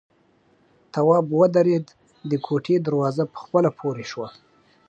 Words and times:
تواب 0.93 1.25
ودرېد، 1.39 1.85
د 2.29 2.31
کوټې 2.45 2.75
دروازه 2.87 3.23
په 3.33 3.37
خپله 3.43 3.69
پورې 3.79 4.05
شوه. 4.11 4.27